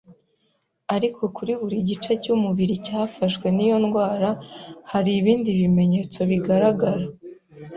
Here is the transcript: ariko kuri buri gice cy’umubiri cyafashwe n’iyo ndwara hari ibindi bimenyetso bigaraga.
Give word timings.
ariko 0.95 1.21
kuri 1.35 1.51
buri 1.61 1.77
gice 1.89 2.11
cy’umubiri 2.23 2.75
cyafashwe 2.85 3.47
n’iyo 3.55 3.77
ndwara 3.85 4.29
hari 4.91 5.11
ibindi 5.19 5.49
bimenyetso 5.59 6.19
bigaraga. 6.31 6.89